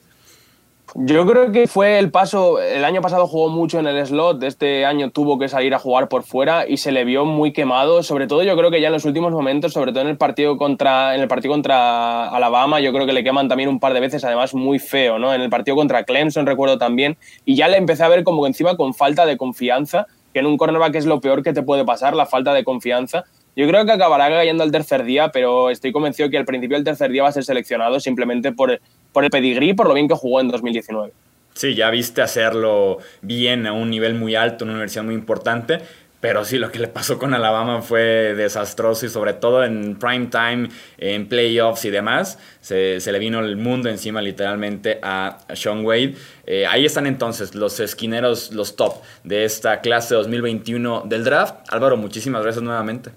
Yo 0.95 1.27
creo 1.27 1.53
que 1.53 1.67
fue 1.67 1.99
el 1.99 2.11
paso. 2.11 2.61
El 2.61 2.85
año 2.85 3.03
pasado 3.03 3.27
jugó 3.27 3.49
mucho 3.51 3.79
en 3.79 3.87
el 3.87 4.07
slot. 4.07 4.43
Este 4.43 4.87
año 4.87 5.11
tuvo 5.11 5.39
que 5.39 5.49
salir 5.49 5.75
a 5.75 5.79
jugar 5.79 6.09
por 6.09 6.23
fuera 6.23 6.67
y 6.67 6.79
se 6.79 6.93
le 6.93 7.05
vio 7.05 7.27
muy 7.27 7.53
quemado. 7.53 8.03
Sobre 8.03 8.27
todo, 8.27 8.43
yo 8.43 8.57
creo 8.57 8.71
que 8.71 8.81
ya 8.81 8.87
en 8.87 8.95
los 8.95 9.05
últimos 9.05 9.33
momentos, 9.33 9.75
sobre 9.75 9.93
todo 9.93 10.03
en 10.03 10.09
el 10.09 10.17
partido 10.17 10.57
contra, 10.57 11.15
en 11.15 11.21
el 11.21 11.29
partido 11.29 11.53
contra 11.53 12.29
Alabama, 12.29 12.81
yo 12.81 12.93
creo 12.93 13.07
que 13.07 13.13
le 13.13 13.23
queman 13.23 13.49
también 13.49 13.69
un 13.69 13.81
par 13.81 13.93
de 13.93 14.01
veces, 14.01 14.25
además 14.25 14.55
muy 14.55 14.79
feo, 14.79 15.19
¿no? 15.19 15.35
En 15.35 15.43
el 15.43 15.51
partido 15.51 15.77
contra 15.77 16.05
Clemson, 16.05 16.47
recuerdo 16.47 16.79
también. 16.79 17.19
Y 17.45 17.55
ya 17.55 17.69
le 17.69 17.77
empecé 17.77 18.05
a 18.05 18.09
ver 18.09 18.25
como 18.25 18.43
que 18.43 18.49
encima 18.49 18.77
con 18.77 18.95
falta 18.95 19.27
de 19.27 19.37
confianza, 19.37 20.07
que 20.33 20.41
en 20.41 20.47
un 20.47 20.57
cornerback 20.57 20.95
es 20.95 21.07
lo 21.07 21.21
peor 21.21 21.43
que 21.43 21.53
te 21.53 21.63
puede 21.63 21.85
pasar, 21.85 22.17
la 22.17 22.25
falta 22.25 22.55
de 22.55 22.65
confianza. 22.65 23.25
Yo 23.59 23.67
creo 23.67 23.85
que 23.85 23.91
acabará 23.91 24.29
cayendo 24.29 24.63
al 24.63 24.71
tercer 24.71 25.03
día, 25.03 25.31
pero 25.33 25.71
estoy 25.71 25.91
convencido 25.91 26.31
que 26.31 26.39
al 26.39 26.45
principio 26.45 26.77
del 26.77 26.85
tercer 26.85 27.11
día 27.11 27.25
va 27.25 27.31
a 27.31 27.33
ser 27.33 27.43
seleccionado 27.43 27.99
simplemente 27.99 28.53
por, 28.53 28.81
por 29.13 29.25
el 29.25 29.31
pedigrí, 29.31 29.75
por 29.75 29.89
lo 29.89 29.95
bien 29.95 30.09
que 30.09 30.15
jugó 30.15 30.41
en 30.41 30.49
2019. 30.49 31.13
Sí, 31.55 31.75
ya 31.75 31.91
viste 31.91 32.23
hacerlo 32.23 32.99
bien 33.21 33.67
a 33.67 33.73
un 33.73 33.91
nivel 33.91 34.15
muy 34.15 34.37
alto, 34.37 34.65
en 34.65 34.71
una 34.71 34.77
universidad 34.77 35.05
muy 35.05 35.15
importante. 35.15 35.81
Pero 36.21 36.45
sí, 36.45 36.59
lo 36.59 36.73
que 36.73 36.81
le 36.81 36.89
pasó 36.89 37.17
con 37.17 37.33
Alabama 37.33 37.81
fue 37.81 38.35
desastroso 38.35 39.07
y 39.07 39.09
sobre 39.09 39.35
todo 39.35 39.65
en 39.65 39.97
prime 39.97 40.27
time, 40.27 40.69
en 40.99 41.29
playoffs 41.29 41.85
y 41.85 41.91
demás, 41.91 42.41
se, 42.61 43.01
le 43.01 43.19
vino 43.21 43.39
el 43.39 43.57
mundo 43.57 43.89
encima 43.89 44.21
literalmente 44.21 44.99
a 45.01 45.39
Sean 45.55 45.85
Wade. 45.85 46.17
Eh, 46.45 46.67
ahí 46.67 46.85
están 46.85 47.07
entonces 47.07 47.55
los 47.55 47.79
esquineros, 47.79 48.53
los 48.53 48.75
top 48.75 48.97
de 49.23 49.45
esta 49.45 49.81
clase 49.81 50.17
2021 50.17 51.05
del 51.07 51.23
draft. 51.23 51.55
Álvaro, 51.69 51.97
muchísimas 51.97 52.43
gracias 52.43 52.65
nuevamente. 52.65 53.11